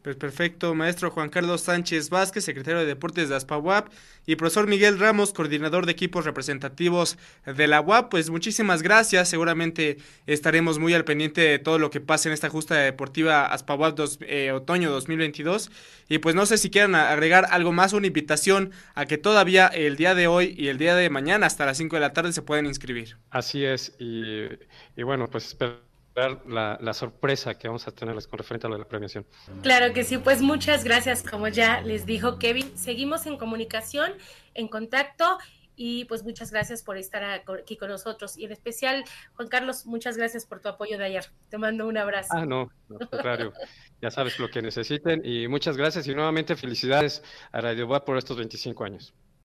Pues 0.06 0.14
perfecto, 0.14 0.72
maestro 0.76 1.10
Juan 1.10 1.30
Carlos 1.30 1.62
Sánchez 1.62 2.10
Vázquez, 2.10 2.44
secretario 2.44 2.78
de 2.78 2.86
Deportes 2.86 3.28
de 3.28 3.34
ASPAWAP, 3.34 3.88
y 4.24 4.36
profesor 4.36 4.68
Miguel 4.68 5.00
Ramos, 5.00 5.32
coordinador 5.32 5.84
de 5.84 5.90
equipos 5.90 6.24
representativos 6.24 7.18
de 7.44 7.66
la 7.66 7.80
UAP. 7.80 8.08
Pues 8.08 8.30
muchísimas 8.30 8.84
gracias, 8.84 9.28
seguramente 9.28 9.96
estaremos 10.26 10.78
muy 10.78 10.94
al 10.94 11.04
pendiente 11.04 11.40
de 11.40 11.58
todo 11.58 11.80
lo 11.80 11.90
que 11.90 12.00
pase 12.00 12.28
en 12.28 12.34
esta 12.34 12.48
justa 12.48 12.76
deportiva 12.76 13.46
ASPAWAP 13.46 13.98
eh, 14.20 14.52
otoño 14.52 14.92
2022. 14.92 15.72
Y 16.08 16.18
pues 16.18 16.36
no 16.36 16.46
sé 16.46 16.56
si 16.56 16.70
quieran 16.70 16.94
agregar 16.94 17.48
algo 17.50 17.72
más, 17.72 17.92
una 17.92 18.06
invitación 18.06 18.70
a 18.94 19.06
que 19.06 19.18
todavía 19.18 19.66
el 19.66 19.96
día 19.96 20.14
de 20.14 20.28
hoy 20.28 20.54
y 20.56 20.68
el 20.68 20.78
día 20.78 20.94
de 20.94 21.10
mañana 21.10 21.46
hasta 21.46 21.66
las 21.66 21.78
5 21.78 21.96
de 21.96 22.00
la 22.00 22.12
tarde 22.12 22.32
se 22.32 22.42
pueden 22.42 22.66
inscribir. 22.66 23.16
Así 23.30 23.64
es, 23.64 23.96
y, 23.98 24.46
y 24.96 25.02
bueno, 25.02 25.26
pues 25.26 25.46
espero 25.46 25.85
la, 26.16 26.78
la, 26.80 26.94
sorpresa 26.94 27.58
que 27.58 27.68
vamos 27.68 27.86
a 27.86 27.90
tenerles 27.90 28.26
con 28.26 28.38
referente 28.38 28.66
a 28.66 28.70
la 28.70 28.84
premiación. 28.84 29.26
Claro 29.62 29.92
que 29.92 30.02
sí, 30.02 30.18
pues 30.18 30.40
muchas 30.40 30.82
gracias, 30.82 31.22
como 31.22 31.48
ya 31.48 31.82
les 31.82 32.06
dijo 32.06 32.38
Kevin. 32.38 32.76
Seguimos 32.76 33.26
en 33.26 33.36
comunicación, 33.36 34.12
en 34.54 34.68
contacto 34.68 35.38
y 35.76 36.06
pues 36.06 36.24
muchas 36.24 36.50
gracias 36.50 36.82
por 36.82 36.96
estar 36.96 37.22
aquí 37.22 37.76
con 37.76 37.90
nosotros. 37.90 38.36
Y 38.38 38.46
en 38.46 38.52
especial, 38.52 39.04
Juan 39.34 39.48
Carlos, 39.48 39.84
muchas 39.84 40.16
gracias 40.16 40.46
por 40.46 40.60
tu 40.60 40.70
apoyo 40.70 40.96
de 40.96 41.04
ayer. 41.04 41.26
Te 41.50 41.58
mando 41.58 41.86
un 41.86 41.98
abrazo. 41.98 42.32
Ah, 42.32 42.46
no, 42.46 42.70
al 42.98 43.08
contrario. 43.08 43.52
ya 44.00 44.10
sabes 44.10 44.38
lo 44.38 44.48
que 44.48 44.62
necesiten 44.62 45.20
y 45.22 45.46
muchas 45.48 45.76
gracias 45.76 46.08
y 46.08 46.14
nuevamente 46.14 46.56
felicidades 46.56 47.22
a 47.52 47.60
Radio 47.60 47.86
Boa 47.86 48.04
por 48.04 48.16
estos 48.16 48.38
25 48.38 48.84
años. 48.84 49.14